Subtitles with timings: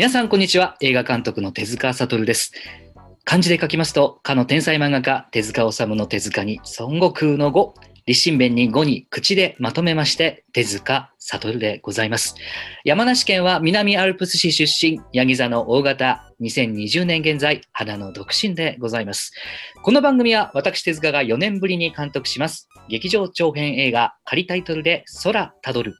[0.00, 0.78] 皆さんこんにちは。
[0.80, 2.54] 映画監督の手塚悟です。
[3.26, 7.74] 漢字で書きますとかの天才漫画家手塚治虫の手塚に孫悟空の語
[8.06, 12.34] 立身弁に語に口でまとめまして手塚悟でございます。
[12.82, 19.32] 山梨県は南アルプス市出身ヤギ座の大型2020年現在花の独身でございます。
[19.82, 25.98] この番組は私手塚が4年ぶりに監督します劇場長編映画仮タイトルで空たどる。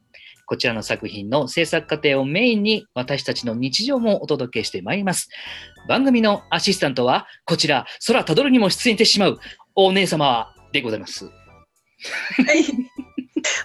[0.51, 5.29] こちらの作品の制作過程をメインに私たちの日常もお届けしてまいります。
[5.87, 9.39] 番組のアシスタントはこちら、空たどるにも出演してしまう
[9.75, 11.23] お姉様でございます。
[11.23, 12.65] はい。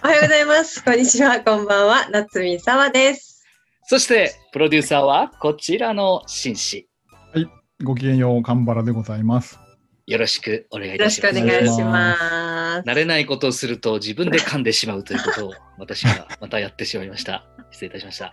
[0.01, 0.81] おはようございます。
[0.81, 1.41] こんにちは。
[1.41, 2.09] こんばんは。
[2.09, 3.43] 夏見沢です。
[3.87, 6.87] そして、プロデューサーはこちらの紳士。
[7.33, 7.49] はい。
[7.83, 9.59] ごきげんよう、神原でございます。
[10.07, 11.37] よろしくお願いいたします。
[11.37, 12.89] よろしくお願いします。
[12.89, 17.45] 慣れないことをすると自分で噛んでしまうということを私はまたやってしまいました。
[17.71, 18.31] 失礼いたしました。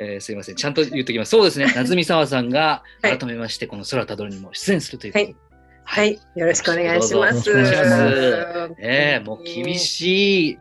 [0.00, 0.56] えー、すいません。
[0.56, 1.30] ちゃんと言っておきます。
[1.30, 1.66] そうですね。
[1.76, 5.32] 夏見沢さんが改めまして、この空たどるにも出演するということで。
[5.32, 5.46] はい
[5.88, 7.48] はい、よろしくお願いします。
[8.80, 10.58] ええもう厳しい、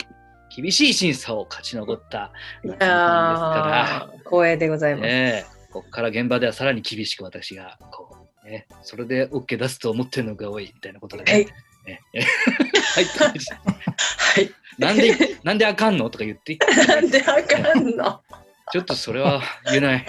[0.55, 2.31] 厳しい審査を勝ち残った
[2.63, 5.07] いや光栄でございます。
[5.07, 11.31] えー、ここから現場ではさらに厳しく私がこうね、それで OK 出すと思ってるのが多いみたいなことでね。
[11.33, 11.45] はい。
[11.85, 13.05] ね、はい。
[14.35, 14.51] はい。
[14.77, 16.09] なんで、なんであかんの？
[16.09, 16.57] とか言って
[16.87, 18.21] なんであかんの？
[18.71, 20.05] ちょっとそれは言えない。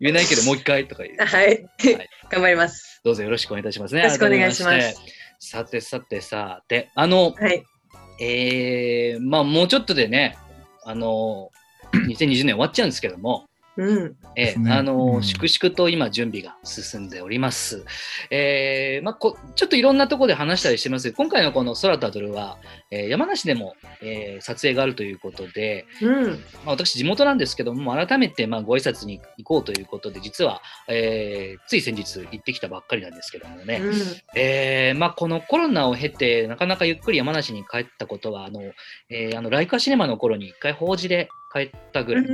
[0.00, 1.16] 言えないけど、もう一回とか言う。
[1.24, 1.46] はい。
[1.46, 3.00] はい、頑張ります。
[3.04, 4.02] どうぞよろしくお願いいたしますね。
[4.02, 5.00] よろしくお願いします。
[5.40, 7.64] さてさてさて、あの、はい、
[8.20, 10.38] えー、まあもうちょっとでね、
[10.84, 11.50] あの、
[11.92, 13.47] 2020年終わっちゃうんですけども、
[13.78, 17.84] うん、えー、あの、うん、粛々と今準備が進んでおります。
[18.28, 22.58] えー、まあ、こちょっといろんなところで話したりしてます今回のこの空たどるは、
[22.90, 26.32] えー、山梨でも、えー、撮影があるということで、うん、ま
[26.66, 33.94] あ、私地元なんですけども改めてまあご挨拶に行こうということで実は、えー、つい先日行ってきたばっかりなんですけどもね、うん、
[34.34, 38.62] えー、まあ、このコロナを経てなかなかゆっくり山梨に帰ったことはあの、
[39.10, 42.26] えー、あのライカシネマの頃に一回法事で帰ったぐらい。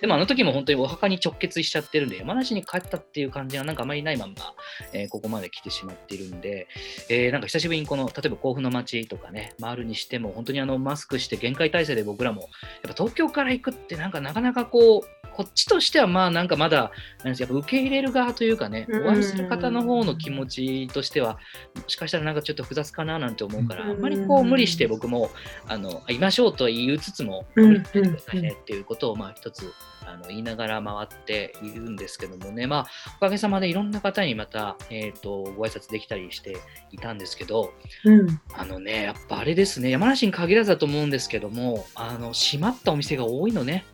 [0.00, 4.54] でもあの時も本当にお墓に直結しちゃってるんで、山梨に帰ったっていう感じはなんかあまりないまんま、
[4.92, 6.68] えー、ここまで来てしまっているんで、
[7.08, 12.50] えー、なんか久しぶりにこの、例えば甲府の街とかね、回るにしても、本当にあのマスクして限界体制で僕らも、やっ
[12.82, 16.92] ぱ東京から行くってなんかなかなかこう、こっちとしてはまあなんかまだ
[17.22, 21.38] やっぱ受け入れる側というかね、お会いする方の方の気持ちとしては
[21.74, 25.30] もしかしたらなんかちょっと複雑かななんて思うから、あんまりこう無理して僕も
[25.66, 29.70] あのいましょうとは言いつつも無理してくださいねっていうことをまあ一つ
[30.06, 32.86] あの言いながら回っているんですけどもね、まあ、
[33.16, 36.56] おかげさまでいろんな方にまた、えーと、ご挨拶できたりして
[36.92, 37.72] いたんですけど、
[38.04, 43.84] うん、あのね、やっぱあれですね、山梨に限らずだと思うんですけども、あの閉まったお店が多いのね。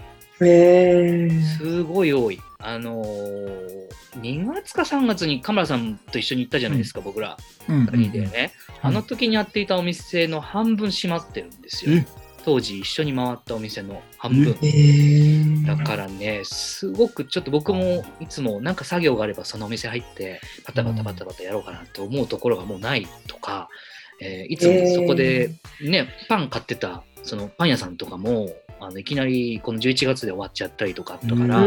[0.41, 2.41] へすごい多い。
[2.59, 3.89] あのー、
[4.21, 7.37] 2月か3月にカメラさんと一緒に行ったじゃないですか、うん、僕ら。
[7.69, 12.05] 2人でね、あの時にやっていたお店の半分閉まってるんですよ。
[12.45, 15.65] 当時一緒に回ったお店の半分。
[15.65, 23.69] だからね、すごくちょっと僕もいつもなんか作業があればそのお店入ってパタパタパタパタやろうかなって思うところがもうないとか、
[24.21, 25.51] えー、いつもそこで
[25.81, 28.51] ね、パン買ってたそのパン屋さんとかも
[28.85, 31.61] あのいきなりこの11月で終わっちゃったりとかあったから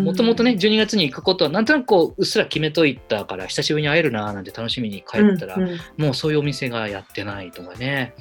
[0.00, 8.14] もともとね12月に行くことはなんとなくこううっすら決めといたから久しぶりに会えるななんて楽しみに帰ったら、うんうん、もうそういうお店がやってないとかね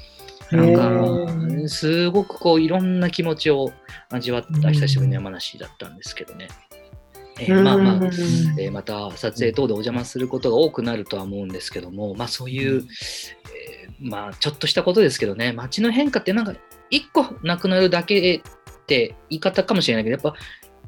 [0.58, 3.72] なんかすごくこういろんな気持ちを
[4.10, 6.48] 味わった久しぶりの山梨だったんですけどね。
[7.40, 16.54] えー、まあまあ、えー、また撮影等でお邪魔することが多くなるとは思うんですけども、まあそういう、えー、まあちょっとしたことですけどね、街の変化ってなんか
[16.92, 20.36] 1個なくなるだけって言い方かもしれないけど、やっぱ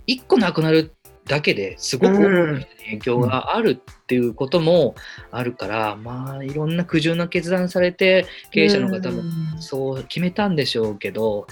[0.08, 0.94] 1個なくなる
[1.28, 4.96] だけですごく影響があるっていうことも
[5.32, 9.24] あるから、うん、まあいろんな苦渋の決断されて経営者の方も
[9.60, 11.48] そう決めたんでしょうけど、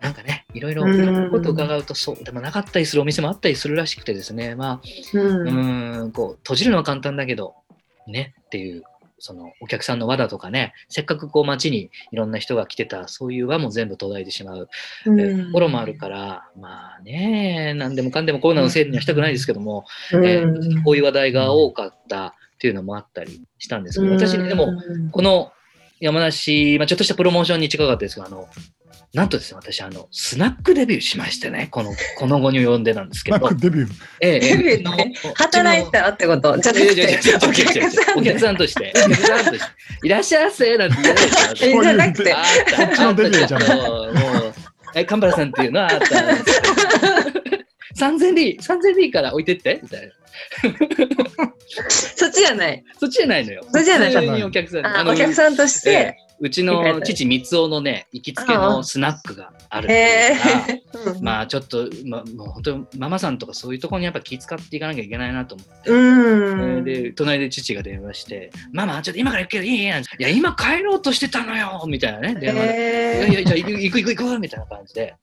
[0.00, 4.80] なんかねいろいろなことを伺うとそうでもなかったりするお店もあったりするらしくてですねまあ
[5.14, 7.54] うんこう閉じるのは簡単だけど
[8.06, 8.82] ねっていう
[9.24, 14.68] そのお客さんの輪だとかね、せっかくこう街にいろんな人が来てた、そういう輪も全部途絶えてしまう、
[15.06, 24.74] うん、ところもあるから、まあね、何でもかんでもコロナのせいにはしたくないですけども、うん、えー、こういう話題が多かったっていうのもあったりしたんですけど、私ね、でも、
[25.10, 25.52] この
[26.00, 28.46] 山梨、まあ、ちょっとしたプロモーションに近かったですが、あの、
[29.14, 33.38] なんとですね、私、あの、スナックデビューしましてね、この、この後に及んでなんですけど。
[33.38, 33.90] スナックデビュー？
[34.20, 36.58] ええ、デビューって働いてたってこと。
[36.58, 37.20] じゃなくて、
[38.16, 39.68] お客さんとして、お客さんとして、
[40.02, 41.30] いらっしゃいませなんて言われて
[41.84, 42.44] じゃなくて、あっ
[42.92, 43.78] ちのデビューじゃない。
[43.78, 44.14] もう、
[44.96, 46.60] え、神原さんっていうのはあったんです
[47.96, 50.12] 3000でいい、3000でいいから置いてって、みたいな。
[51.88, 52.84] そっちじゃない。
[52.98, 53.62] そっちじゃないのよ。
[53.72, 54.42] そっちじゃない。
[54.42, 54.86] お客さん。
[54.86, 59.88] あお客さんとして、うちの父三尾のね行きつけのスナックがある
[61.22, 75.14] まあちょっと、ま、もう本当ママさんとかそういうところにやっぱ気遣っていかなきゃいけないなと思って、うん、で隣で父が電話して「ママちょっと今から行くけどいい?」いや今帰ろうとしてたのよ」みたいなね電話で「いやいやじゃあ行く行く行く行く」みたいな感じで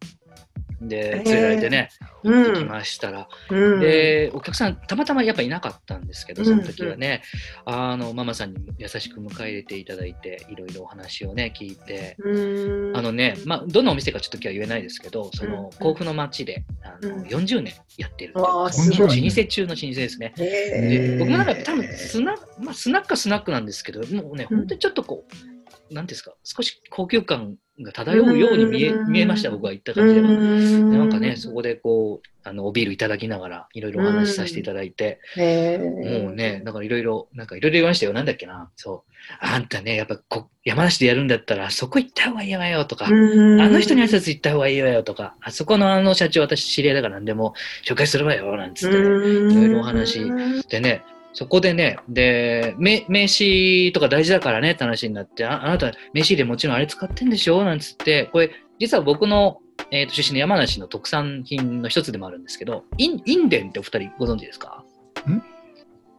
[0.81, 1.89] で連れられてね、
[2.23, 7.21] 行ってきましたら、うん、でお客さんたまたまやっぱいなかったんですけどその時はね、
[7.67, 20.33] うん、あのママさんに優しく迎え入れていただいていろいろお話をね聞いて、うん、あのね、まあ、どんなお店かちょっと今日は言えないですけどその甲府の町であの40年やってる老舗中の老舗ですね。
[20.35, 30.27] で僕の中で多分スナ,、まあ、スナックはスナックなんですけどもうね、本当にちょっとこうなんですか少し高級感が漂うように見え見えました、僕は言った感じでは。
[30.27, 38.13] なんかね、そこでこう、あの、おビールいただきながら、いろいろお話しさせていただいて、もうね、だからいろいろ、なんかいろいろ言いましたよ。
[38.13, 39.11] なんだっけな、そう。
[39.39, 47.53] あんたね、やっぱこ山梨でやるんだったら、そこ行った方がいいわよとか、あの人に挨拶行った方がいいわよとか、あそこのあの社長、私知り合いだから何でも
[47.85, 50.21] 紹介するわよ、なんつって、ね、いろいろお話
[50.69, 57.63] でね、そこでね、で、名刺とか大事だからねって話になって、ああなた名刺入れもちろんあれ使ってんでしょ？
[57.63, 59.59] なんつって、これ、実は僕の、
[59.91, 64.83] えーと、出身の山梨の特産品の一つでもあるんですけど、インインデンってお二人ご存知ですか？
[65.29, 65.41] ん？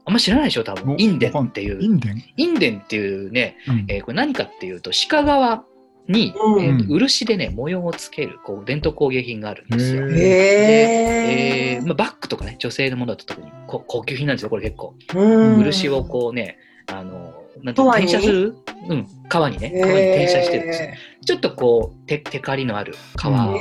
[0.04, 0.96] あんま知らないでしょ、多分。
[0.98, 1.82] インデンっていう。
[1.82, 2.24] インデン？
[2.36, 5.64] インデンっていうね、うん、えー、これ何かっていうと、鹿革
[6.08, 10.08] に、うん、えー、漆でね模様をつけるこう伝統工芸品があるんですよ。
[10.08, 14.94] で、えーまあ、バッグとかね女性のものだと特に高級品なんですよこれ結構。
[15.08, 18.56] 漆をこうねあのなんて転写する、
[18.88, 20.88] うん、革にね革に転写してるんですよ。
[21.24, 23.58] ちょっとこうテテカリのある革。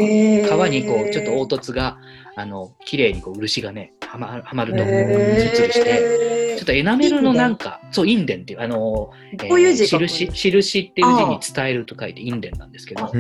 [0.49, 1.99] 革にこうちょっと凹凸が
[2.35, 6.31] あの綺麗にこう漆がねはまはまると実りして。
[6.61, 9.13] ちょっとエナメルのなんか、そう、インデンっていう、あの、こ
[9.53, 13.11] ういう字印、印っていう字に伝えると書いてインデンなんですけど、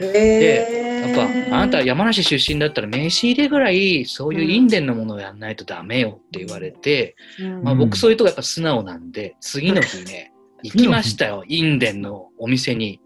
[0.00, 7.14] で、なんか、あなた山梨出身だったら名刺入れぐらい、そういうインデンのものをやんないとダメよって言われて、
[7.62, 10.32] まあ僕そういうとこやっぱ素直なんで、次の日ね、
[10.64, 13.00] 行きましたよ、インデンのお店に。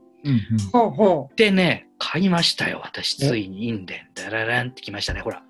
[1.37, 3.99] でね、買いましたよ、私、ついにインデン。
[4.15, 5.43] ダラランってきましたね、ほら。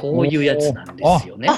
[0.00, 1.48] こういうやつなんですよね。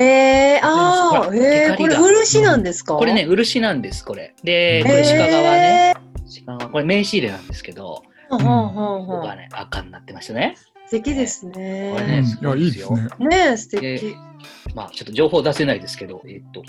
[0.00, 2.94] えー、ああ、えー、これ漆なんですか？
[2.96, 4.34] これね、漆なんです、これ。
[4.44, 5.94] で、これ鹿革ね。
[6.46, 10.56] 鹿革、これ名刺入れなんですけど、ここがね、赤になってましたね。
[10.86, 11.92] 素敵ですね。
[11.94, 13.08] これね、いや、いいですね。
[13.18, 14.14] ね素敵。
[14.74, 16.62] まあ、ちょっと情報出せないですけど、えっと、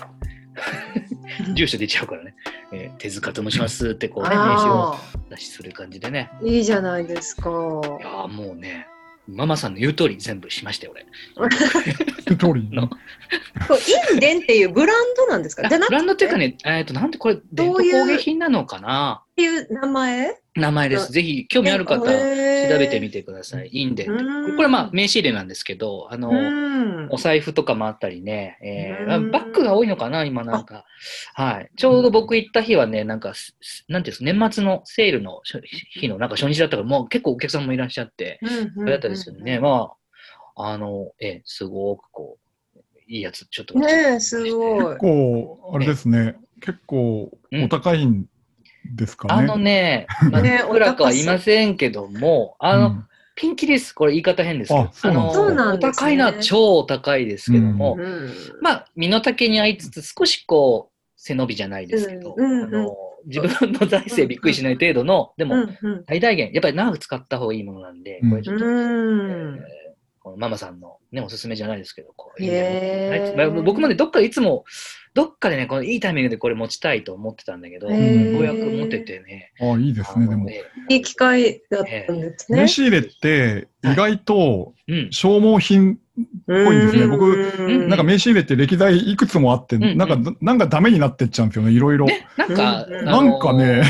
[1.54, 2.34] 住所出ちゃうからね、
[2.72, 4.96] えー、手塚と申しますってこうね、名刺を
[5.30, 6.30] 出しする感じでね。
[6.42, 7.48] いいじゃないですか。
[7.50, 8.86] いやもうね、
[9.34, 11.06] ママさんの言う通り全部しましたよ、俺。
[12.26, 12.90] 言う通り の。
[14.12, 15.68] インデンっていうブランドなんですか？
[15.68, 19.22] ブランドっていうかね、えっ、ー、と、なんでこれ、伝統工芸品なのかな？
[19.40, 20.36] っていう名前？
[20.56, 21.12] 名前です。
[21.12, 23.70] ぜひ、興味ある方、調べてみてください。
[23.72, 26.30] インデンこれ、まあ、名刺入れなんですけど、あの、
[27.10, 30.84] お財布とかもあったりね、えー、バッグが多いのかな、今なんか。
[31.34, 31.70] はい。
[31.76, 33.32] ちょうど僕行った日はね、なんか、
[33.88, 35.40] なんていうんです年末のセールの
[35.92, 38.40] 日のなんか初日だったから、もう結構お客さんもいらっしゃって、
[38.74, 39.60] それだったですよね。
[39.60, 39.92] ま
[40.56, 42.38] あ、あの、えすごくこ
[42.76, 43.78] う、いいやつ、ちょっと。
[43.78, 44.84] ねすごい。
[44.86, 48.26] 結構、あれですね、結構お高いん
[48.94, 49.34] ですかね。
[49.34, 53.94] あのね、 まあ、ね、いくらかは言いませんけども、あの、うん、ピンキリです。
[53.94, 54.80] これ言い方変ですけど。
[54.80, 58.30] ああの、そうなん、ね、お高いのは超高いですけども、うん、
[58.60, 65.66] まあ、身の丈に合いつつ、少しこう、背伸びじゃないですけど、うん、あの自分の財政びっくりしない程度の、でも、
[66.08, 69.58] 最大限、やっぱり長く使った方がいいものなんで、これちょっと、えー、
[70.30, 74.64] このママさんのね、おすすめじゃないですけど、こう、えー、僕もね、どっかいつも、
[75.12, 79.52] どっかでね、このいいタイミングでこれ持ちたいと思ってたんだけど、ようやく持っててね。
[79.60, 80.48] ああ、いいですね、でも。
[80.48, 82.62] いい機会だったんですね。
[82.62, 84.74] 名刺入れって意外と
[85.10, 85.98] 消耗品っ
[86.46, 87.06] ぽいんですね。
[87.06, 87.36] 僕、
[87.88, 92.06] なんか名刺入れって歴代いくつもあって、なんか、なんかダメになってっちゃうんですよね、いろいろ。
[92.36, 93.82] なんか、なんかね、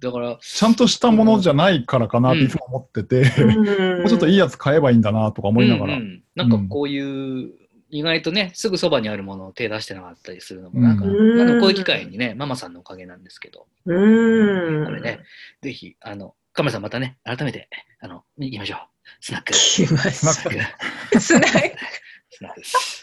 [0.00, 5.98] だから、ちゃんとしたものじゃないからかなっていつも思ってて、もうちょっといいやつ買えばいいんだなとか思いながら。
[6.34, 7.52] なんかこういう、
[7.90, 15.20] 意外とね、すぐそばにあるものを手出してなかったりするのも、なんか、うん、こういう機会にね、ママさんのおかげなんですけど、うん、これね、
[15.62, 17.68] ぜひ、あの、カメさんまたね、改めて、
[18.00, 18.93] あの、行きましょう。
[19.20, 19.54] スナック。
[19.54, 20.10] スナック。
[20.10, 21.20] スナック。
[21.20, 23.00] スナックです。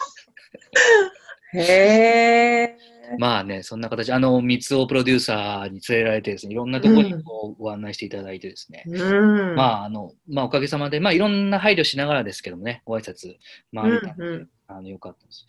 [1.54, 2.92] へえ。
[3.18, 13.34] まあね、そんな形、あの、三つおプロデューサーに連れられてですね、いろんなところにこうご案内していただいてですね、うん、まあ、あの、まあ、おかげさまで、まあ、いろんな配慮しながらですけどもね、ご挨拶
[13.74, 15.46] 回れたので、うんうん、あの、よかったです。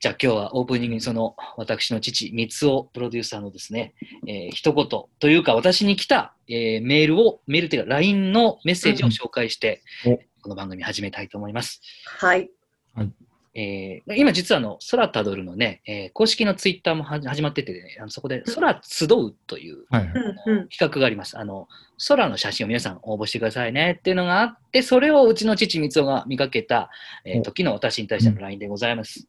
[0.00, 3.92] じゃあ今日はオープニングにその私の父、三つおプロデューサーのですね、
[4.26, 11.82] えー、一言というか私に来た、えー、メールを、メールというか LINE のメッセージを紹介して、うん、この番組始めたいと思います。
[12.06, 12.50] はい。
[12.94, 13.12] はい
[13.52, 21.36] えー、今実はあの空たどるのね、えー、公式のツイッターも始まってて、ね、あのそこで空集うという、はい、企画があります。
[21.36, 21.66] あの
[22.08, 26.90] 空の写真を皆さん応募してくださいねっていうのがあって、それをうちの父光雄が見かけた、
[27.24, 29.26] えー、時の私に対しての LINE でございます。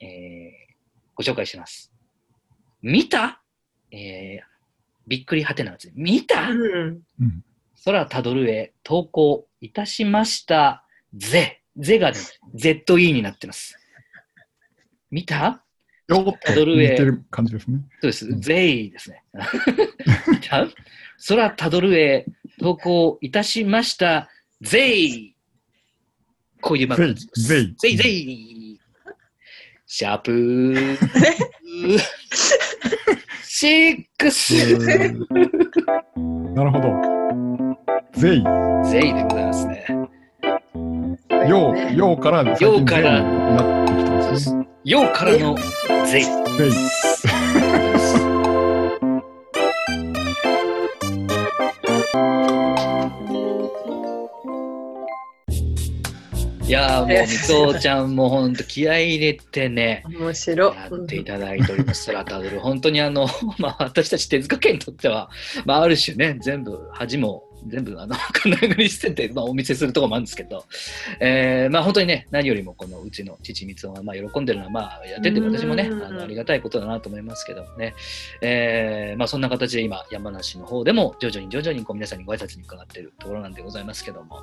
[0.00, 0.74] えー、
[1.14, 1.92] ご紹介します。
[2.82, 3.40] 見た？
[3.90, 4.44] えー、
[5.06, 5.90] びっくりはてなやつ。
[5.94, 7.02] 見た、うん、
[7.84, 10.84] 空たどるへ投稿いたしました
[11.14, 11.62] ぜ。
[11.78, 12.18] ゼがね、
[12.54, 13.78] ZE になってます。
[15.10, 15.62] 見た？
[16.08, 16.96] たどるへ。
[17.30, 17.80] 感じですね。
[18.00, 18.38] そうです。
[18.38, 19.22] ゼイですね。
[20.28, 20.66] 見た？
[21.28, 22.26] 空たどるへ
[22.58, 25.36] 投稿いたしましたゼイ。
[26.60, 27.48] こういうマークです。
[27.48, 27.74] ゼイ。
[27.76, 28.65] ゼイゼイ。
[29.88, 30.98] シャープー。
[33.44, 34.76] シックス。
[36.54, 36.88] なるほど。
[38.12, 38.44] ゼイ。
[38.84, 39.86] ゼイでございますね。
[41.48, 43.20] よう、ようから、ようから。
[44.84, 45.56] ようからの
[46.04, 46.24] ゼイ。
[46.24, 46.72] ゼイ。
[56.66, 62.06] いや もう、みつちゃんも本当気合い入れてね、面白やっていただいております。
[62.06, 62.58] 空たどる。
[62.58, 65.30] 本当にあの、 まあ私たち手塚家にとっては、
[65.64, 70.64] まあある種ね、全部恥も全部あの 金繰りしてて、まあ、お見せするところもあるんですけど、
[71.20, 77.94] えー、まあ本当にね、何よりもこのうちの父光がまあ喜んでるのは、まあやってて私もね、あのありがたいことだなと思いますけどね、
[78.40, 84.42] えー、まあそんな形で今、山梨の方でも徐々に徐々にこう皆さんにご挨拶に伺っているところなんでございますけども、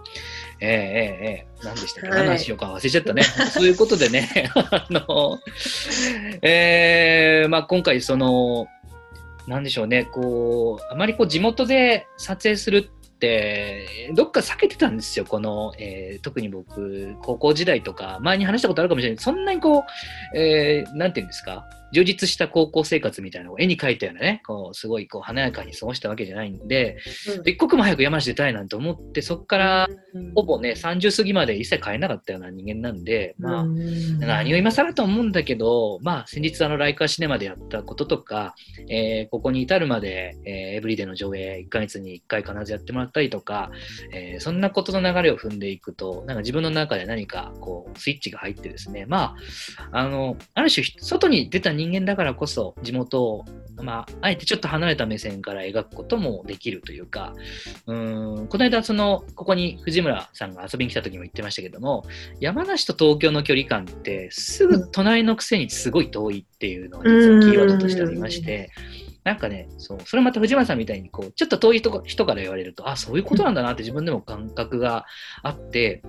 [0.60, 3.24] えー、えー、えー、何でしたっけ、何の話しようか忘れちゃったね。
[3.52, 5.40] そういうことでね、 あの、
[6.42, 8.68] えー、まあ今回その、
[9.48, 13.03] なんでしょうね、こう、あまりこう地元で撮影するって
[14.14, 19.24] どっか避けてたんですよこの、えー、特に僕高校時代とか前に話したことあるかもしれない。
[19.24, 19.86] そんなにこ
[20.34, 21.66] う、えー、なんていうんですか？
[21.94, 26.98] 充実した高校生活みたいなのを絵に描いたようなね、こうすごいこう華やかに過ごしたわけじゃないんで、
[27.38, 29.88] うん、一刻も早く山梨出たいなんて思って、そこから
[30.36, 33.66] ほぼね、30過ぎまで一切帰れなかったような人間なんで、まあ、
[34.20, 38.56] 何を今更と思うんだけど、まあ、先日あの、ライカーシネマでやったこととか、
[38.90, 43.72] えー、ここに至るまで、えー、エブリデの上映1ヶ月に1回必ずやってもらったりとか、
[44.12, 49.36] えー、そんなことの流れを踏んでいくと、なんか自分の中で何かこう、スイッチが入ってですね、ま
[49.92, 53.46] あ、あの、ある種、外に出た人間だからこそ地元を、
[53.82, 57.34] まあ、あえてちょっと離れた目線から描くこともできるというか、
[57.88, 62.06] うんこの間その、ここに藤村さんが遊びに来た時も言ってましたけども、
[62.40, 68.70] 山梨と東京の距離感ってすぐ隣のくせにすごい遠いっていうのが実はキーワードとしてありまして、
[69.24, 75.06] なんかね、そう、それまた藤村さんみたいに、こう、ちょっと遠い人から言われると、あ、そういうことなんだなって自分でも感覚が
[75.44, 76.04] あって、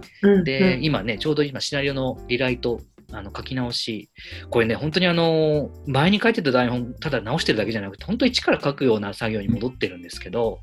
[0.45, 2.81] で、今ね、ちょうど今シナリオのリライト
[3.13, 4.11] あの書き直し、
[4.51, 10.61] これね、本当にあの、前に書いてた台本、ただ直してるだけじゃなくて、本当に一から書くような作業に戻ってるんですけど、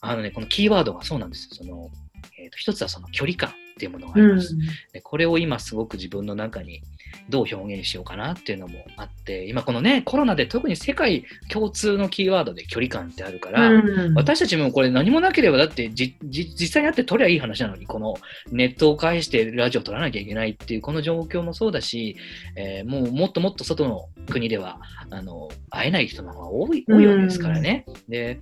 [0.00, 1.56] あのね、このキーワードがそうなんですよ。
[1.56, 1.90] その、
[2.38, 4.60] えーと、一つはその距離感っていうものがあります、うん、
[4.92, 5.00] で。
[5.00, 6.82] これを今すごく自分の中に
[7.28, 18.16] どう表現しようかなっていうのもあって、今このね、コロナで特に世界共通のキーワードで距離感ってあるから、うん、私たちもこれ何もなければだって実際にあって撮りゃいい話なのに、この
[18.50, 22.16] ネットを介してラジオ撮らなきゃいけないっていうこの状況もそうだし、
[22.56, 24.80] えー、もうもっともっと外の国では
[25.10, 27.84] あの会えない人の方が多い多いわけですからね。
[27.86, 28.40] うん、で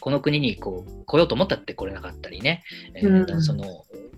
[0.00, 3.64] この国にこう来ようと思ったって来れなかったりね、えー、うん、その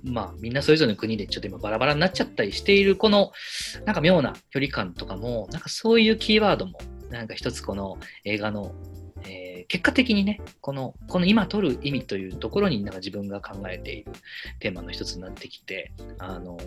[0.05, 3.33] まあ、みんなそれぞれの国でちょっと今バラバラになっちゃったりしているこの
[3.85, 6.79] なんか妙な距離感とかもなんかそういうキーワードも
[7.11, 8.73] なんか一つこの映画の、
[9.27, 14.13] えー、結果的にねこのこの今撮る意味というところになんか自分が考えている
[14.61, 16.63] テーマの一つになってきてあのー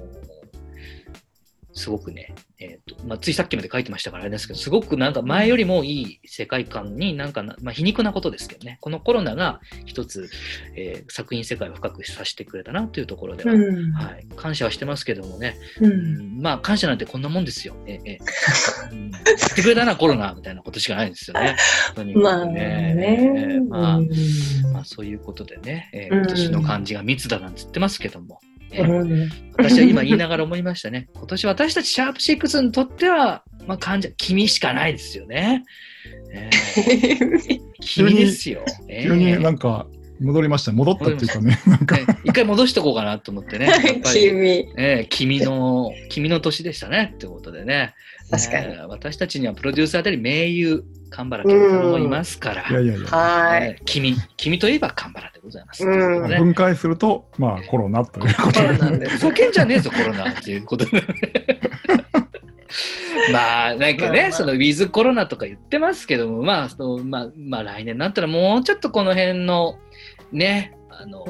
[1.73, 10.29] すごくね、えーとまあ、ついさっきまで書いてましたからあれですけど、すごくなんか前よりもいい世界観になんかまあ、皮肉なことですけどね、このコロナが一つ、
[10.75, 17.75] えー、作品世界を深くさせてくれたなというところでは、うん、はい、感謝はしてますけどもね、うん、まあ感謝なんてこんなもんですよ。
[17.87, 18.17] えー、え。
[18.91, 21.55] ー、うん、ってくれたな、コロナみたいなことしかないんですよね。
[21.95, 22.93] とにかくね。
[22.95, 23.59] ね。
[23.67, 23.99] まあ、
[24.73, 28.39] まあ、そういうことでね、えー、今年の漢字が密だなんて言ってますけども、
[28.71, 31.09] ね、私は今言いながら思いましたね。
[31.15, 35.63] 今年私たちシャープ6にとってはまあ、患者、君しかないですよね。
[36.33, 38.63] えー、 君ですよ。
[39.03, 39.87] 急になんか、
[40.19, 40.71] 戻りました。
[40.71, 41.59] 戻ったっていうかね。
[41.65, 43.69] なんか、一回戻しとこうかなと思ってね。
[44.05, 44.71] 君。
[44.77, 47.13] えー、君の、君の年でしたね。
[47.15, 47.93] ってことでね。
[48.29, 52.69] 確かに、えー、私たちにはプロデューサーであり名優、神原健太郎もいますから。
[52.69, 53.07] いやいやいや。
[53.07, 55.85] はい、君、君といえば神原でございます。
[55.85, 58.61] ね、分解すると、まあコロナということ
[58.97, 59.09] で。
[59.09, 61.03] ふけんじゃねえぞ、コロナっていうことで。
[63.33, 69.77] まあなんかね、まあそのウィズコロナとか言ってますけども、まあそのまあまあ来年になったらもうちょっとこの辺の
[70.31, 71.25] ね、あの、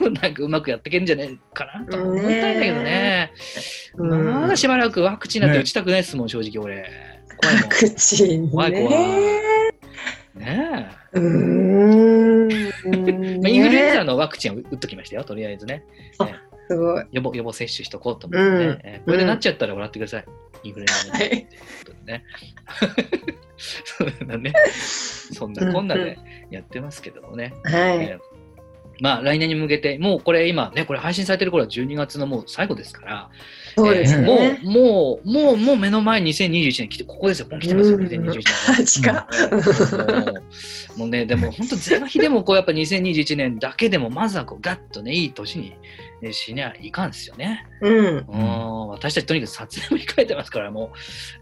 [0.00, 3.32] うん、 なんかうまくやっていけるんじゃないかなと思いたいんだけどね。
[3.96, 6.90] うん、まだしばらくワクチンなんて打ちたくないですもん、ね、正直俺。
[7.42, 8.94] ワクチン、ね、怖い怖い。
[10.34, 11.18] ねえ。
[11.18, 15.84] うんインフルエンザのワクチンを打っときましたよ、とりあえずね。
[16.68, 17.06] すごい。
[17.12, 20.24] 予防予防接種しとこうと思ってこれでなっちゃったら笑ってください。
[20.64, 21.48] インフルエンザの、ね。
[22.06, 22.24] ね。
[23.58, 24.52] そんなね、
[25.32, 26.18] そんなこんなで
[26.50, 27.54] やってますけどもね。
[27.64, 28.35] はい、えー
[29.00, 33.30] まあ来年に向けて、もうこれ今ね、これ配信されてる頃は12月のもう最後ですから、
[33.76, 38.42] そうですね、えー、もう、もう、もう、もう目の前に2021年来て、ここですよ、もう来てますよ、2021
[38.76, 38.86] 年。
[38.86, 39.28] 近
[40.96, 45.76] もうね、でも本当、是が非でもこうやっぱ2021年だけでも、まずはこうガッとね、いい年に
[46.32, 47.66] しにはいかんですよね。
[47.82, 48.24] うん。
[48.88, 50.92] 私たちとにかく撮影も控えてますから、も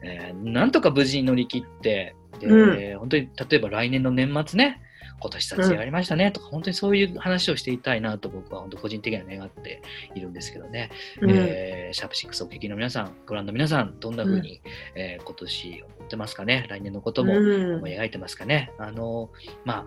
[0.02, 4.80] う、えー、なんとか無事に乗り切って、で、うん、本当に例えば来年の年末ね、
[5.24, 9.80] 今年撮影ありましたねとか、うん、本当にそういう話をしていたいなと僕は本当個人的には願って
[10.14, 10.90] いるんですけどね、
[11.22, 14.60] うん、えー、シャープ6お聞きの皆さん、ご覧の皆さん、どんな風に、
[14.94, 17.40] うん、えー、今年思ってますかね、来年のことも思
[17.88, 18.70] い描いてますかね？
[18.78, 19.30] あの
[19.64, 19.84] まあ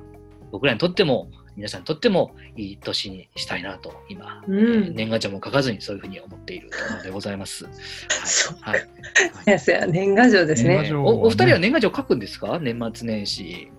[0.52, 7.66] 僕らにとっても皆さんにとってもいい年にしたいなと今、うん、えー、年賀状も書かずにそういうふうに思っているところでございます。
[8.62, 8.88] はい。
[9.46, 10.92] はい、年賀状ですね。
[10.94, 12.60] おお二人は年賀状書くんですか？
[12.60, 13.72] 年末年始。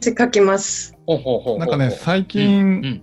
[0.00, 0.96] 書きます。
[1.06, 3.02] ほうほうほうなんかね最近、うんうん、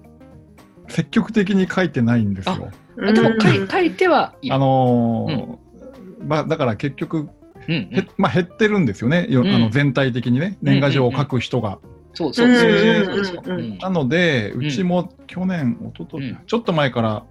[0.87, 2.69] 積極的に書いてないんですよ。
[2.99, 7.29] あでも書い書いてはいあのーうん、まあだから結局、
[7.67, 9.27] うんうん、まあ減ってるんですよね。
[9.29, 10.57] あの全体的にね。
[10.61, 11.79] 年賀状を書く人が。
[12.13, 17.25] そうそうそうなので、うちも去年、おととし、ちょっと前から、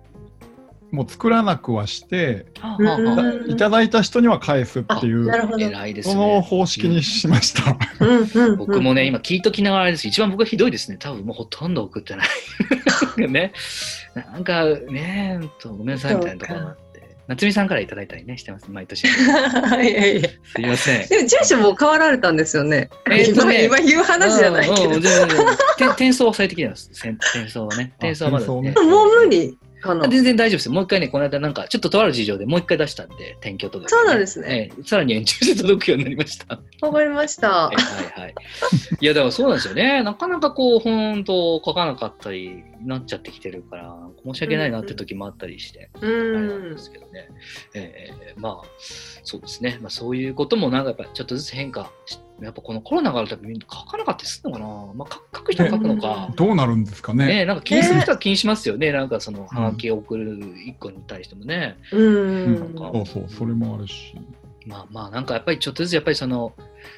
[0.92, 2.44] もう作らなくはして、
[3.48, 5.26] いただいた人には返すっていう、
[5.58, 7.78] 偉いですその方式にしました。
[8.56, 10.06] 僕もね、今聞いときながらです。
[10.06, 10.98] 一番僕はひどいですね。
[10.98, 12.28] 多分もうほとんど送ってない。
[13.26, 13.52] ね。
[14.14, 16.76] なんかね、ごめんなさいみたいなところ
[17.28, 19.04] 夏美さんからいただいたりね、してます、毎年。
[19.06, 21.08] いやいやすいません。
[21.08, 22.90] でも、住所も変わられたんですよね。
[23.10, 24.98] えー、ね、今言う話じゃないけど。
[25.92, 27.16] 転送はされてきてます、転
[27.48, 27.92] 送はね。
[27.98, 29.56] 転送はまだ、ね、もう無理。
[30.08, 36.60] 全然大丈夫ですもう一回ね、この間なんか、ちょっととある事情でもう一回出したんで、転居届、ね、そうなんですね、えー、さらに延長して届くようになりました。
[36.80, 37.66] わかりました。
[37.66, 38.34] はいはい。
[39.00, 40.02] いや、だからそうなんですよね。
[40.02, 47.28] なかなかこう、本当書かなかったり、なっちゃってきてるから、申し訳ないなって時もあったりして、うん、あれなんですけどね。
[47.74, 49.78] えー、まあ、そうですね。
[49.80, 57.26] まあ、そういうこともなんかやっぱちょっとずつ変化して、やっぱこのコロナがあるたびに書かなかったりするのかな、まあ、書く人は書くのか、 どうなるんですかね。
[57.26, 61.76] ねなんか気にする人は気にしますよね、なんかそのはがきを送る一個に対してもね。
[61.92, 62.90] うん、なんか。
[62.92, 64.14] そうそうそれもあるし。
[64.66, 66.54] まあまあなんかやっぱりちょっとずつやっぱりその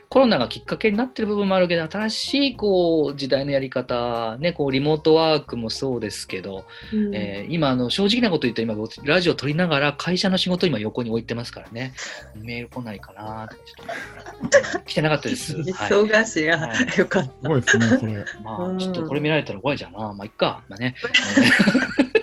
[0.08, 8.74] コロナがきっかけになってる部分もあるけど新しいこう時代のやり方ねこうリモートワークもそうですけど、うん、えー、今あの正直なこと言うと今
[9.04, 11.94] ラジオ撮りながら会社の仕事今横に置いてますからね
[12.36, 15.56] メール来ないかなってちょっと来てなかったです。
[15.58, 17.28] 忙しいや、はい、よかった。
[17.28, 18.24] すごいですねそれ。
[18.42, 20.94] まあちょっとこれ見られたら怖いじゃんなまあいっかまあね。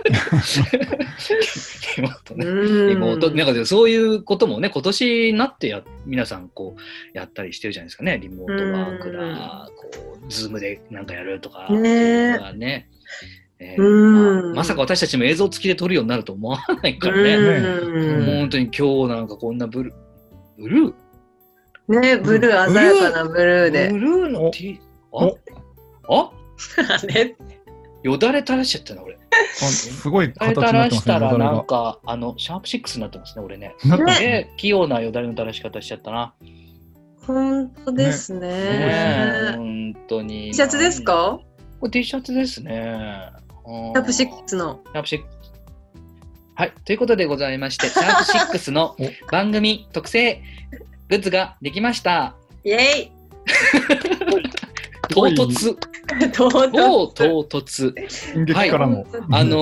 [1.97, 2.45] リモートね。
[2.89, 9.89] リモートなんかそういうこともね今年になってや皆さんこうやったりしてるじゃないですかねリモートワークだこ
[10.23, 12.89] うズームでなんかやるとかねね。
[13.63, 18.25] えーまあ、まさか私たちも映像付きで撮るようになると思わないからね。
[18.25, 19.93] 本当に今日なんかこんなブル
[20.57, 23.89] ブルーねブルー、鮮やかなブルーで。
[23.91, 24.51] ブルーの
[25.13, 25.31] あ
[26.09, 26.31] あ
[26.87, 27.35] あれ
[28.03, 29.17] よだれ垂らしちゃったな、俺。
[29.53, 30.79] すごい形になってますね。
[30.79, 33.75] 垂らしたらなんか、あの、シャープ6になってますね、俺ね。
[34.19, 36.33] ね器用なよだれの垂らし方しちゃったな。
[37.25, 38.39] 本当ですね。
[38.39, 40.47] ね本当に。
[40.51, 41.39] T シャツですか？
[41.79, 42.71] これ T シャツですね。
[43.65, 44.81] シャープ6の。
[44.85, 45.23] シャープ6。
[46.55, 46.73] はい。
[46.83, 48.95] ということでございまして、シャープ6の
[49.31, 50.41] 番組特製
[51.09, 52.35] グッズができました。
[52.63, 53.11] イェイ
[55.09, 55.77] 唐突。
[56.33, 57.13] 唐突。
[57.13, 58.53] 唐突。
[58.53, 58.71] はい。
[58.71, 59.55] あの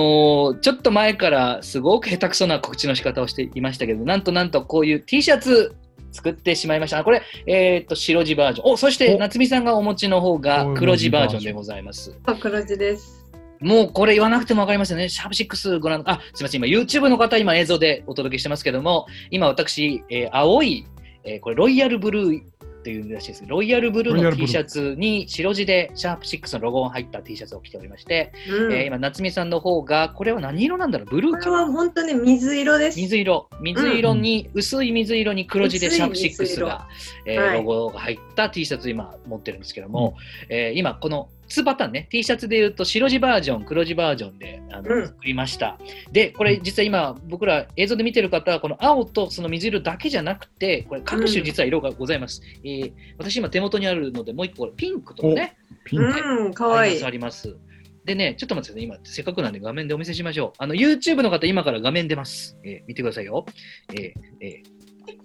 [0.54, 5.74] ー、ちょっと前からすごく下手くそな告知の仕方をしていましたけど、なんとなんとこういう T シャツ
[6.12, 7.02] 作ってしまいました。
[7.04, 8.72] これ、えっ、と、白地バージョン。
[8.72, 12.16] お、そして、夏美さんがお持ちの方が黒地バージョンでございます。
[12.40, 13.20] 黒地です。
[13.60, 15.08] もうこれ言わなくても分かりますよね。
[15.08, 16.64] シャープ6ご覧、あ、すみません。
[16.64, 20.86] 今 YouTube の方、今映像でお届けしてますけども、今私、えー、青い、
[21.24, 22.40] えー、これロイヤルブルー
[22.80, 23.44] っていうらしいです。
[23.46, 31.08] ロイヤルブルーの T シャツに白地でシャープ6のロゴが入った T シャツを着ておりまして、うん、えー、今、夏美さんの方が、これは何色なんだろう？
[31.08, 32.98] ブルーかこれは本当に水色です。
[32.98, 33.48] 水色。
[33.60, 36.88] 水色に、うん、薄い水色に黒地でシャープ6が、
[37.26, 40.16] えー、ロゴが入った T シャツ今持ってるんですけども、
[40.48, 45.78] うん、えー、今、この2パターンね、T シャツで言うと白地バージョン、黒地バージョンであの、うん、作りました。
[46.12, 52.40] で、これ実は今、僕ら映像で見てる方は、この青とその水色だけじゃなくて、これ各種実は色がございます。
[52.42, 55.56] うん、えー、私今手元にあるので、もう一個、ピンクとかね。
[55.84, 57.04] ピンク、うん、かわいい。
[57.04, 57.56] あります。
[58.04, 60.52] でね、ちょっと待ってください、今、せっかくなんで画面でお見せしましょう。
[60.58, 62.56] あの、YouTube の方、今から画面出ます。
[62.64, 63.44] えー、見てくださいよ。
[63.92, 64.62] えー、え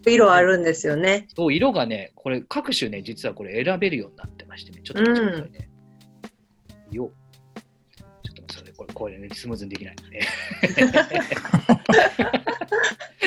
[0.05, 1.27] ー、色あるんですよね。
[1.35, 5.69] そう、色がね、これ各種ね、実はこれ選べるようになってましてね、ちょっと待ってくださいね。
[6.95, 7.11] よ。
[8.23, 9.95] ちょっとそれ、これ、これね、スムーズにできない。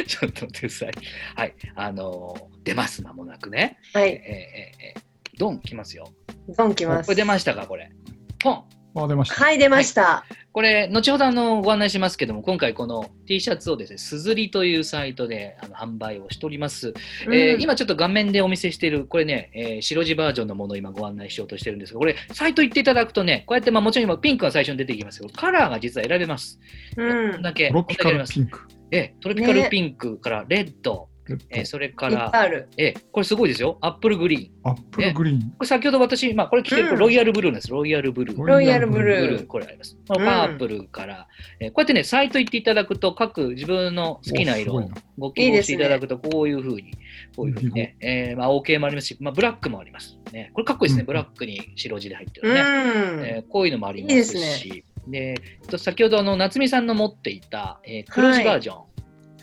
[0.07, 0.93] ちょっと待ってください。
[1.37, 1.55] はい。
[1.75, 3.79] あのー、出ます、まもなくね。
[3.93, 4.11] はい。
[4.11, 5.01] えー、えー、
[5.39, 6.13] ドン来ますよ。
[6.57, 7.07] ドン来ます。
[7.07, 7.91] これ出ましたか、これ。
[8.39, 8.78] ポン。
[9.05, 9.35] あ出ました。
[9.35, 10.03] はい、出ました。
[10.03, 16.95] はい、これ、後ほどあのご案内しますけども、今回この T シャツをですね、すずりというサイトであの販売をしております、
[17.27, 26.59] うん、えー、今ちょっと画面でお見せしている、これね、えー、白地バージョンのものを今ご案内しようとしてるんですが、これ、サイト行っていただくとね、こうやって、まあもちろん今ピンクが最初に出てきますけど、カラーが実は選べます。
[26.97, 27.43] うん。
[27.43, 27.69] だけ。
[27.69, 28.61] トロピカルピンク。
[28.91, 31.09] えトロピカルピンクからレッド、
[31.51, 32.33] えー、それから、
[32.77, 33.79] えー、これすごいですよ。
[33.81, 34.71] アップルグリーン。
[34.71, 35.41] アップルグリーン。
[35.41, 37.71] これ先ほど私、まあ、これ着てる、ロイヤルブルーです。
[37.71, 38.45] ロイヤルブルー。
[38.45, 39.47] ロイヤルブルー。
[39.47, 39.97] これあります。
[40.07, 41.29] パープルから、
[41.61, 46.93] えー、こうやってね、サイト行っていただくと、各自分の好きな色をご希望していただくと、こういうふうに、
[47.37, 50.19] こういうふうにね、えー、まあ、OK もありますし、まあ、ブラックもあります。
[50.33, 51.05] ね、これかっこいいですね。
[51.05, 52.61] ブラックに白地で入ってるね。
[52.61, 54.85] えー、こういうのもありますし。
[55.09, 55.37] で、
[55.77, 58.88] 先ほどあの夏美さんの持っていた、えー、黒字バージョン、はい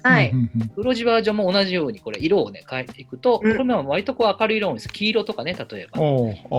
[0.05, 0.31] はい。
[0.75, 4.89] 黒字バージョンも同じように、これ、色をね、変えていくと、これも割とこう明るい色です。
[4.89, 5.99] 黄色とかね、例えば。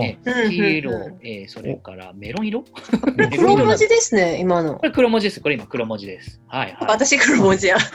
[0.03, 0.17] え
[0.49, 2.65] 黄色、えー、それからメロン色？
[3.37, 4.75] 黒文字ですね、今の。
[4.75, 5.39] これ黒文字です。
[5.39, 6.41] これ今黒文字です。
[6.47, 6.87] はい、はい。
[6.89, 7.77] 私黒文字や。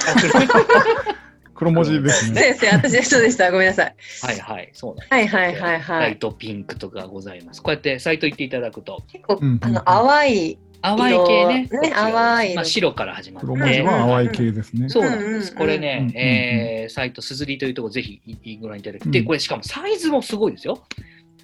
[1.55, 2.55] 黒文字ですね。
[2.55, 3.53] 先生、私そうでした。
[3.53, 3.95] ごめんなさい。
[4.23, 5.12] はいはい、そうなんです。
[5.12, 6.01] はいはいはいはい。
[6.01, 7.62] ライトピンクとかございます。
[7.62, 9.03] こうやってサイト行っていただくと。
[9.12, 11.68] 結構、あの、淡い淡い系ね。
[11.71, 12.55] ね淡い。
[12.55, 13.47] まあ、白から始まって。
[13.47, 14.88] 黒文字は淡い系ですね。
[14.88, 15.55] そうなんです。
[15.55, 18.21] これね、えー、サイトすずりというところぜひ
[18.61, 20.83] ご覧いただき、で、これしかもサイズもすごいですよ。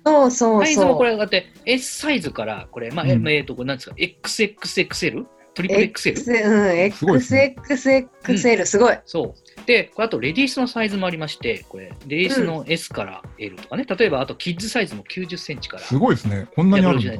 [0.04, 5.26] そうそうサイズもこれだって S サイズからこれ、まあ、えっ、ー、と、これなんですか、XXXL?
[5.58, 6.44] トリプル XL?
[6.46, 6.78] うん、
[7.18, 8.98] XXXL、すごい。
[9.04, 9.66] そう。
[9.66, 15.82] で、これあとレディースのサイズもありまして、これ、レディースの S から L とかね、うん、例えばあとキッズサイズも90センチから。
[15.82, 16.46] すごいですね。
[16.54, 17.12] こんなにあるんだ。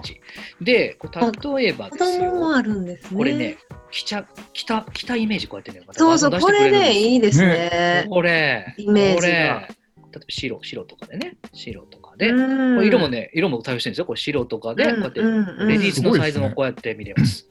[0.61, 2.33] で、これ例えばですよ。
[2.33, 3.19] もあるんですね。
[3.19, 3.59] これね、
[3.91, 8.07] 着ちゃ、着た、着たイメージこうやってね、そうそう、これね、いいですね。
[8.09, 9.69] これ、イメージこれ、例え
[10.15, 14.07] ば白、白とかでね、白とかで、色もね、色も対応してるんですよ。
[14.07, 17.49] これ白とかで、こうやって、レディースのサイズもこうやって見れます。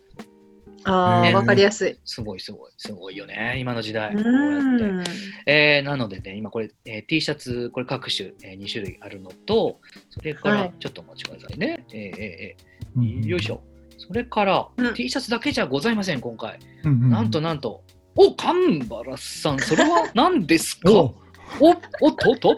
[0.83, 1.99] ああ、わ、ね、かりやすい。
[2.05, 4.13] すごいすごい、すごいよね、今の時代。
[4.15, 5.11] こうやって。
[5.45, 11.67] えー、なのでね、今これ、えー、T シャツ、これ各種、えー、2種類あるのと、それから、ちょっとお待ちくださいね。
[11.67, 13.61] はい、えー、えー、えー、よいしょ。
[13.97, 16.59] それから、うん、T シャツだけじゃございません、今回。
[16.83, 17.83] うんうん、なんとなんと、
[18.15, 20.91] お、神原さん、それは 何ですか？
[20.91, 21.15] お、
[21.61, 21.77] おっ
[22.15, 22.55] とっと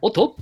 [0.00, 0.36] おっと？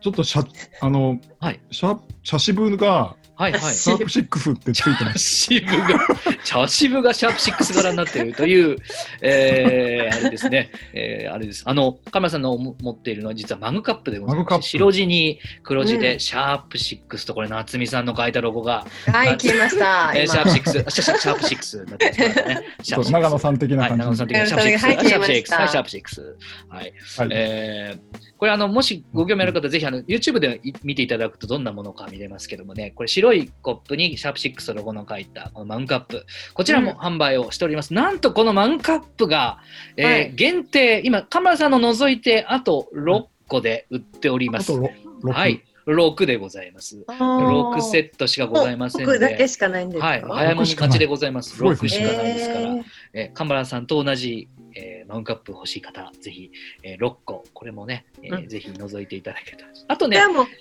[0.00, 0.44] ちょっとしゃ、
[0.80, 3.74] あの、はい、シャ、シャシブが、はいはい。
[3.74, 5.18] シャープ6ってついてます。
[5.18, 5.98] シブが、
[6.44, 8.76] 茶渋がシャープ6柄になっているという、
[9.20, 10.70] えー、あれですね。
[10.92, 11.64] えー、あれです。
[11.66, 14.68] あの、カメラさんの持っているのは実はマグカップでございます。
[14.68, 18.86] 白地に黒地で、シャープ6と、これ、夏美さんの書いたロゴが。
[19.06, 20.12] はい、来ました。
[20.14, 22.64] えー、シャープ6、シャープ6になってますね。
[22.82, 23.98] シャープ長野さん的な感じ。
[23.98, 24.78] 長野さん的なシャープ6。
[24.78, 25.56] シャープ6。
[25.56, 26.36] はい、シャープ6。
[26.68, 26.92] はい。
[27.32, 33.31] えーこれあの、もしご興味ある方、ぜひあの YouTube で見ていただくとどんなものか見れますけどもね、これ白い
[33.62, 37.90] コップにシャープ6ロゴの書いたこのマグカップ、こちらも販売をしております。
[37.90, 39.58] うん、なんとこのマグカップが、
[39.96, 44.72] えー、はい、限定、今、カマラさんの除いてあと6個で売っております。
[44.72, 45.62] はい。
[45.86, 47.04] 6でございます。
[47.08, 49.18] 6セットしかございませんので。
[49.18, 50.06] だけしかないんですか？
[50.06, 50.22] はい。
[50.22, 51.60] 早もみ勝ちでございます。
[51.60, 52.60] 6しかないですから。
[52.60, 56.50] えー、えー、カマラさんと同じえー、マウンカップ欲しい方、ぜひ、
[56.82, 59.72] えー、6個、これもね、えー、うん、ぜひ覗いていただけたら。
[59.88, 60.20] あとね、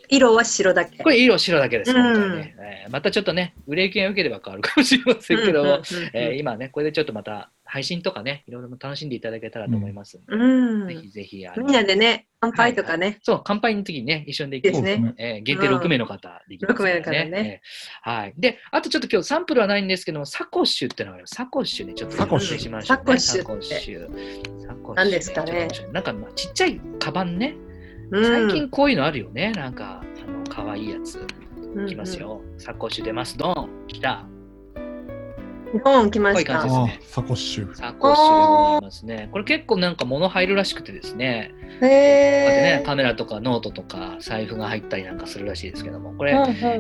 [0.10, 1.04] 色は白だけ。
[1.04, 2.91] これ色白だけです、本当にね、えー。
[2.91, 5.82] またちょっとね、売れ行きが良ければ変わるかもしれませんけども、
[6.13, 11.46] え今ね、これでちょっとまた配信とかね、いろいろ楽しんでいただけたらと思いますうん、ぜひぜひ。
[11.56, 13.06] みんなでね、乾杯とかね。
[13.06, 17.62] はい、そう、乾杯の時にね、一緒にできる、ねえー、限定6名の方できます、ね、6名の方ね、
[18.06, 18.34] えー、はい。
[18.38, 21.28] で、あとちょっと今日サンプルはないんですけども、サコッシュってのがある。
[21.28, 23.42] サコッシュね、ちょっとサコッシュしましょう、ね、サコッシュ。
[23.42, 24.68] サコッシュ。
[24.68, 25.70] サコッシュ、何ですかね。
[25.94, 27.56] なんか、まあ、ちっちゃいカバンね。
[28.12, 29.54] 最近こういうのあるよね。
[29.54, 31.26] なんか、あの、かわいいやつ。
[31.88, 32.42] きますよ。
[32.58, 33.38] サコッシュ出ます。
[33.38, 34.31] ドン来た。
[35.80, 36.62] ドン来ました。
[36.62, 36.68] サ
[37.22, 37.76] コッシュ。
[37.76, 39.30] サコッシュでございますね。
[39.32, 41.52] これ結構なんか物入るらしくてですね。
[41.82, 46.34] へね、カメラとかノートとか財布が入ったりなんかするらしいですけども、これ、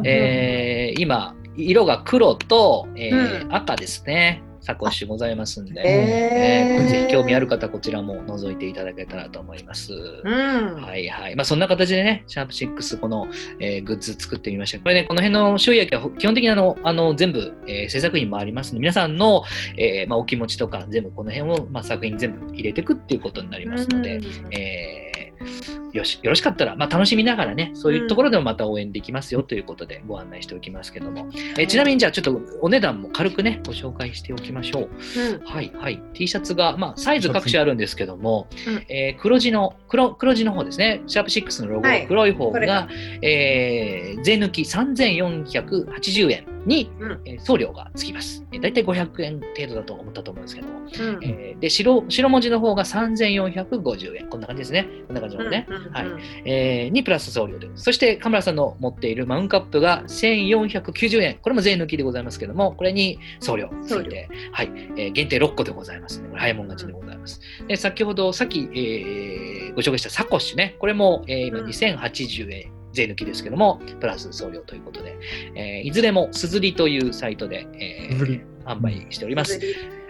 [0.03, 4.43] えー、今、色が黒と、えー、うん、赤ですね。
[4.61, 9.91] サコッシュございますんで、えー、ぜひ興味ある方こちらも覗いていただけたらと思います。
[9.91, 11.35] うん、はいはい。
[11.35, 13.27] まあそんな形でね、シャープ6この、
[13.59, 14.79] えー、グッズ作ってみました。
[14.79, 19.43] これね、この辺の塩焼きは基本的にあのあの全部、えー、制作費もありますので、皆さんの、
[19.77, 34.89] えーまあ、お気持ちとか全部この辺を、まあ、作品全部入れていくっていうことになりますので、うん、えーよしよろしかったら、まあ、楽しみながらね、そういうところでもまた応援できますよということでご案内しておきますけども、えちなみにじゃあちょっとお値段も軽くね、ご紹介しておきましょう。
[35.19, 36.01] うん、はいはい。
[36.13, 42.87] T シャツが、まあ、サイズ各種あるんですけども、うん、えー、黒地の黒、黒地の方ですね、シャープ6のロゴ、はい、黒い方が、
[43.21, 46.61] えー、税抜き3480円。
[46.65, 48.45] に、うん、えー、送料がつきます。
[48.51, 54.29] えー、大体500円程度だと思ったと思うんですけども、うん、えー、で白白文字の方が3450円。
[54.29, 54.87] こんな感じですね。
[55.07, 55.65] こんな感じのね。
[55.69, 56.07] うんうんうん、はい
[56.45, 57.69] えー、にプラス送料で。
[57.75, 61.37] そして、カメラさんの持っているマウンカップが1490円。
[61.41, 66.29] これも税抜きでございますけども、これに送料ついて、はい、えー、限定6個でございますね。
[66.29, 67.41] これ早いもん勝ちでございます。
[67.67, 70.75] で先ほど、さっき、えー、ご紹介したサコッシュね。
[70.79, 72.81] これも、えー、今2080円。
[72.93, 75.17] 税抜きですけども、プラス送料ということで、
[75.55, 79.59] えー、いずれもすずりというサイトで、えー、販売しております。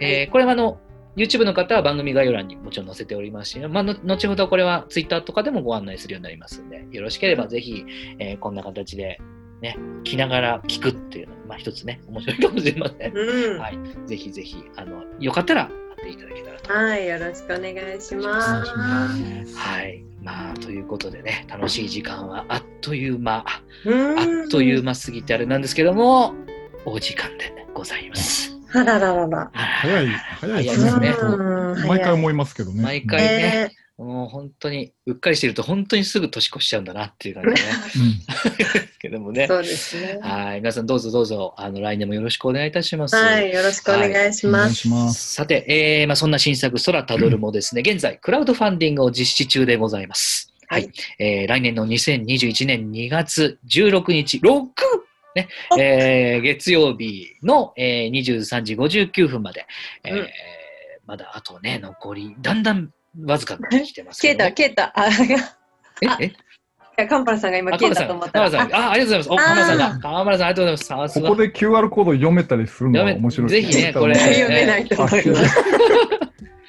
[0.00, 0.80] えー、これはあの
[1.16, 7.84] YouTube の方は番組概要欄にもちろん載せておりますし、まあ、後ほどこれは Twitter とかでもご案内するようになりますので、よろしければぜひ、
[8.18, 9.20] えー、こんな形で
[9.62, 13.16] ね、着ながら聞くっていうのが、まあ、一つね、面白いかもしれません。
[13.16, 13.78] うん、はい。
[14.06, 15.70] ぜひぜひ、あの、よかったら
[16.04, 19.56] 会っていただけたらとはい、よろしくお願いします。
[19.56, 20.04] はい。
[20.20, 23.62] まあ、ということでね、楽しい時間はあっという間、あ
[24.46, 26.34] っという間すぎてあれなんですけども、
[26.84, 28.51] お時間でございます。
[28.74, 29.50] あらららら。
[29.52, 31.14] 早い、早いですね。
[31.86, 32.82] 毎回思いますけどね。
[32.82, 33.70] 毎回ね。
[33.98, 37.68] もう本当に、うっかりしてると本当にすぐ年越しちゃうんだなっていう感じね。
[38.98, 39.46] けどもね。
[39.46, 40.18] そうですね。
[40.20, 40.60] はい。
[40.60, 43.14] 皆さんどうぞどうぞ、あの、来年もよろしくお願いいたします。
[43.14, 43.52] はい。
[43.52, 44.88] よろしくお願いします。
[44.88, 50.52] はい、すさて、えー、まあそんな新作、空たどるもですね、現在、クラウドファンディングを実施中でございます。
[50.66, 50.90] はい。
[51.18, 54.66] えー、来年の2021年2月16日、6!
[55.34, 59.66] ね、えー、月曜日の、えー、23時59分まで、
[60.04, 60.28] えー、うん、
[61.06, 62.90] まだあとね、残り、だんだん
[63.24, 64.52] わずかに来てますけど、ね。
[64.52, 65.08] ケータ、ケータ、あ、
[66.20, 66.32] え、
[66.98, 67.06] え？
[67.06, 68.46] カンパラさんが今消えたと思ったら。
[68.46, 69.30] ああ、ありがとうございます。
[69.30, 69.98] お、カンパラさんが。
[69.98, 71.20] カンパラさん、ありがとうございます。
[71.20, 74.14] ここで QR コード読めたりするのが面白いぜひね、これ。
[74.14, 75.56] 読めないと思います。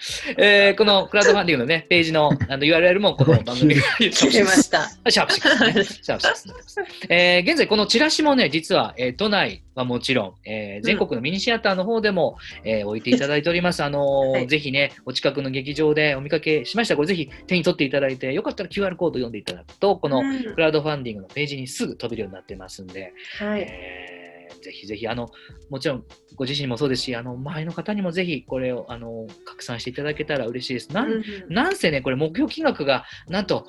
[0.38, 4.90] えー、このクラウドファンディングのね、ページの あの URL もこの番組が 消えました。
[5.10, 13.82] シャープ6、シャープ6えー、現在このチラシもね、実は、えー、都内はもちろん、えー、全国のミニシアターの方でも、うん、えー、置いていただいております。
[13.84, 16.96] あのーはい、ぜひね、お近くの劇場でお見かけしました。
[16.96, 20.22] これぜひ手に取っていただいて、よかったら QR コード読んでいただくと、この
[20.54, 24.23] クラウドファンディングのページにすぐ飛べるようになってますんで、はい、えー
[24.62, 25.30] ぜひぜひ、あの、
[25.70, 26.04] もちろん
[26.36, 30.92] ご自身もそうですし、あの、周りの方にもぜひこれを、あの、拡散していただけたら嬉しいです。
[30.92, 33.68] なん、うん、なんせね、これ目標金額が、なんと、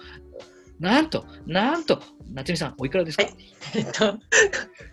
[0.80, 3.34] なんと、なんと、夏美さん、おいくらですか、はい、
[3.76, 4.18] えっと、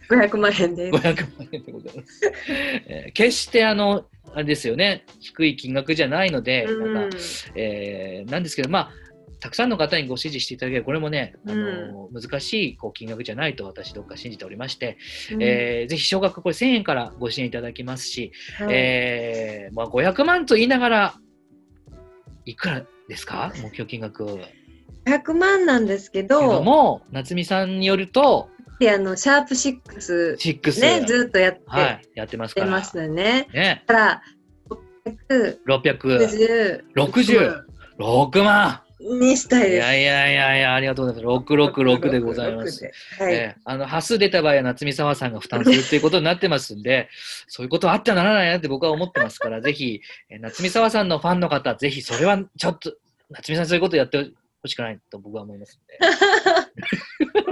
[0.10, 0.98] 500万円です。
[0.98, 2.22] 500万円でございます。
[2.88, 7.18] えー、決してあの、あれですよね、低い金額じゃないので、なんか、
[7.56, 8.92] えー、なんですけど、まあ、
[9.42, 10.84] たくさんの方にご支持していただける。
[10.84, 14.98] これもね、あの、うん、難しいこう金額じゃないと私どっか信じておりまして、
[15.34, 21.16] うん、えー、ぜひ少額これ1000円からご支援いただきますし、はい、えー、まあ、500万と言いながら
[22.46, 23.52] いくらですか？
[23.56, 24.40] 目標金額。
[25.06, 26.62] 500万なんですけど。
[26.62, 28.48] も夏美さんによると
[28.88, 32.68] あのシャープ6、6ね、ずっとやって,、はい、やってますから。
[32.68, 33.48] ますね。
[33.54, 33.84] ね。
[33.88, 34.22] だから
[35.68, 39.74] 660 66万にしたいです。
[39.76, 41.38] いやいやいやいや、ありがとうございます。
[41.46, 42.84] 666でございます。
[43.20, 47.10] はい、えー、あの、端数出た場合は夏美沢さんが負担するということになってますんで、
[47.48, 52.94] そういうことはあってはならないなって僕は思ってますから、ぜひ、えー、夏美沢さんのファンの方、ぜひそれはちょっと、
[53.30, 55.98] 夏美さんそういうことやってほしくないと僕は思いますんで。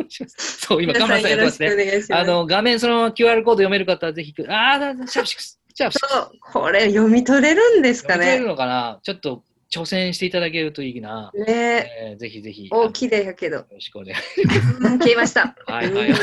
[0.28, 2.02] そう、今、カメラさんやってますね。
[2.12, 6.52] あの、画面その QR コード読める方はぜひ、ああ、シャープ6、シャープ6。
[6.54, 9.00] これ読み取れるんですかね読み取れるのかな？
[9.04, 11.32] ちょっと挑戦していただけるといいな。
[11.34, 12.70] ねえー、ぜひぜひ。
[12.72, 13.58] 大きいだけど。
[13.58, 14.46] よろしくお願いし
[14.80, 14.98] ます。
[15.00, 15.56] 消えました。
[15.68, 16.14] はいはい。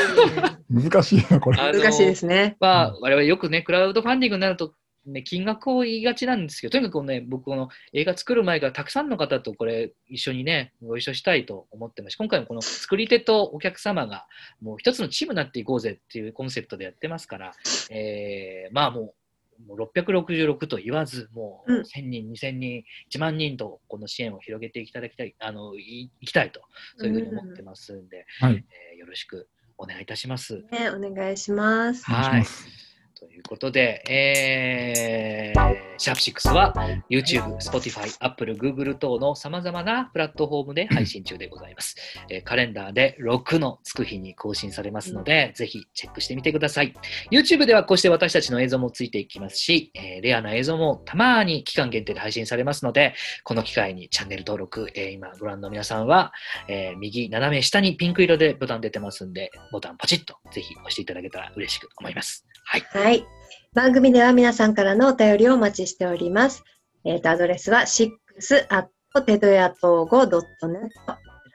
[0.69, 1.57] 難しいな、これ。
[1.57, 2.57] 難しいですね。
[2.59, 4.73] まあ、我々よくね、クラウドファンディングになると、
[5.05, 14.25] ね、金額を言いがちなんですけど、とにかくね、僕この映画作る前からたくさんの方とこれ一緒にね、ご一緒したいと思ってますし、今回もこの作り手とお客様が
[14.61, 17.53] もう一つのチームになっていこうぜっていうコンセプトでやってますから、
[17.89, 19.13] えー、まあもう
[19.65, 26.61] もう666と言わず、もう1000人、2000人、1万人とこの支援を広げていただきたい、あのいいきたいと、
[26.97, 30.63] そういうふうに思ってますんで、うん、はい、えー、よろしくお願いいたします。
[30.71, 32.05] ね、お願いします。
[32.05, 32.43] はい。
[33.19, 36.73] ということで、えー、シャープ6は
[37.09, 41.95] YouTube、Spotify、Apple、Google 等のさまざまなプラットフォームで配信中でございます。
[42.29, 46.93] えー、カレンダーで6のつく日に更新されますので、うん、ぜひチェックしてみてください。
[47.31, 56.33] YouTube ではこうして私たちの映像もついていきますし、えー、レアな映像もたまに期間限定で配信されますので、この機会にチャンネル登録、えー、今ご覧の皆さんは、
[56.67, 62.45] えー、右斜め下にピンク色でボタン出てますんで、ボタンポチッとぜひ押していただけたら嬉しく思います。
[62.69, 62.81] はい。
[62.91, 63.25] はい。
[63.73, 66.65] 番組では皆さんからのお便りをお待ちしております。
[67.05, 70.41] えっ、ー、と、アドレスは6テドヤトーゴ .net、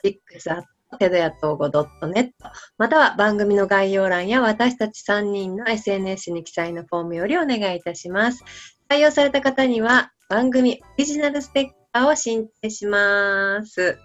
[0.03, 2.31] 6テドヤトーゴ .net、
[2.79, 8.43] または番組の概要欄や私たち3人の SNS に記載のフォームよりお願いいたします。
[8.91, 13.99] 採用された方には番組オリジナルステッカーを申請します。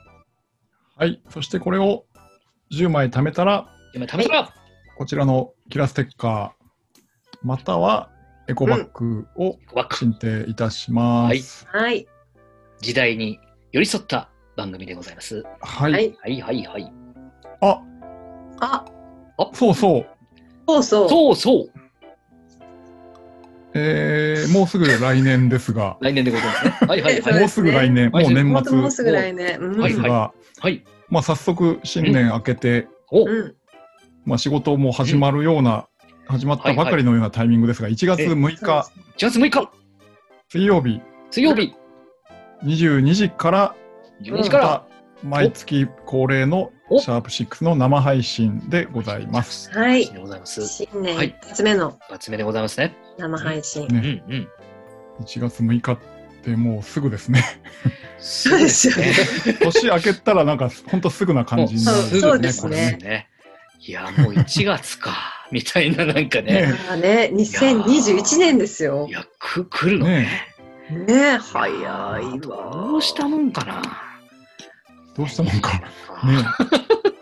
[0.97, 1.23] はい。
[1.29, 2.03] そしてこれを
[2.73, 4.53] 10枚貯めたら、10枚貯めたら、
[4.97, 6.56] こちらのキラステッカー、
[7.43, 8.09] または
[8.47, 9.57] エコバッグを
[9.93, 11.67] 進呈いたします。
[11.67, 12.07] はい。
[12.81, 13.39] 時代に
[13.71, 15.43] 寄り添った番組でございます。
[15.61, 15.91] はい。
[15.91, 16.93] はいはいはい。
[17.61, 17.81] あ
[18.59, 18.85] あ
[19.37, 20.05] あそうそう。
[20.67, 21.09] そうそう。
[21.09, 21.77] そうそう。
[23.73, 25.97] えー、もうすぐ来年ですが。
[26.01, 26.71] 来年でございますね。
[26.87, 27.39] はいはいはい。
[27.39, 28.77] もうすぐ来年、もう年末。
[28.77, 29.59] もうすぐ来年。
[29.77, 30.83] ですが、はい。
[31.09, 32.87] まあ早速新年明けて、
[34.25, 35.87] まあ仕事も始まるような
[36.27, 38.87] 始まったばかりのようなタイミングですが、1月6日、1
[39.19, 39.71] 月6日
[40.49, 41.73] 水曜日、水曜日、
[42.63, 43.75] 22時から、
[44.21, 44.87] 12時から、
[45.23, 49.71] 毎月恒例のシャープ6の生配信でございます。
[49.71, 50.05] はい。
[50.05, 50.67] でございます。
[50.67, 52.95] 新年一発目の、一発目でございますね。
[53.17, 53.87] 生配信。
[53.87, 54.47] ね、うんうん。
[55.23, 55.97] 1月6日っ
[56.43, 57.43] てもうすぐですね。
[58.19, 59.13] そうですよね。
[59.61, 63.27] 年明けたらなんか本当すぐな感じになる、そうですね。
[63.79, 65.36] いや、もう1月か。
[65.51, 66.73] みたいななんかね。
[66.89, 69.07] あね、2021年ですよ。
[69.09, 70.07] いや、く、来るの？
[70.07, 70.27] ね。
[70.89, 71.79] ね早い
[72.47, 72.71] わ。
[72.73, 73.81] どうしたもんかな。
[75.15, 75.73] どうしたもんか。
[75.73, 75.83] ね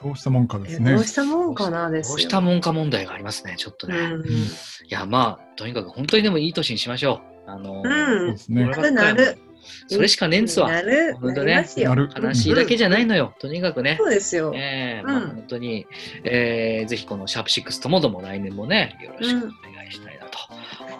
[0.04, 0.94] どうしたもんかですね。
[0.94, 3.98] どうしたもんかなですどうしたもんか問題がありますね、ちょっとね。
[3.98, 4.48] うん、い
[4.90, 7.50] や、まあ、とにかく本当にでもいい年にしましょう。
[7.50, 9.38] あの、うん、なるなる。
[9.88, 10.70] それしかねんつわ。
[10.70, 11.16] なる。
[11.22, 11.66] 本当ね。
[11.76, 13.34] 悲しいだけじゃないのよ。
[13.40, 13.98] とにかくね。
[14.00, 14.52] そうですよ。
[14.56, 15.86] えー、まあ、本当に、
[16.24, 19.42] えー、ぜひこのシャープ6ともども来年もね、よろしくお
[19.74, 20.38] 願いしたいなと。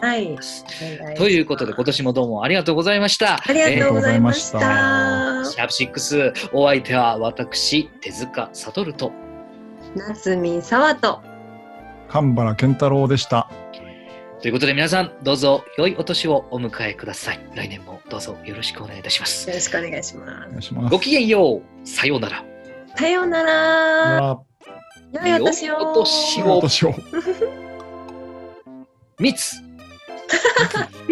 [0.00, 0.38] はい。
[1.16, 3.40] ということで、今年もどうもありがとうございました。
[3.46, 4.60] ありがとうございました。
[5.44, 9.12] シャープ6、お相手は私、手塚悟と、
[9.94, 11.22] 夏見沢と、
[12.08, 13.50] 神原健太郎でした。
[14.46, 17.40] ということで皆さん、どうぞ良いお年をお迎えください。
[17.56, 19.48] 来年もどうぞよろしくお願いいたします。
[19.48, 20.72] よろしくお願いします。
[20.88, 21.62] ごきげんよう。
[21.84, 22.44] さようなら。
[22.96, 24.38] さようなら。
[25.12, 25.76] 良いお年を。
[25.78, 26.60] お年を。
[26.60, 26.94] 年を。
[29.18, 29.56] 密。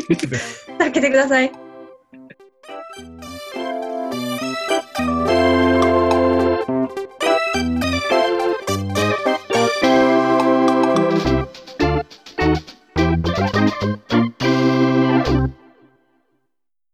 [0.08, 0.70] 密です。
[0.78, 1.63] 開けてください。